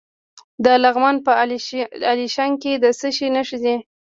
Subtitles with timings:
[0.63, 1.31] د لغمان په
[2.11, 3.75] الیشنګ کې د څه شي نښې دي؟